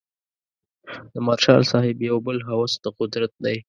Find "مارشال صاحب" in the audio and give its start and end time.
1.25-1.97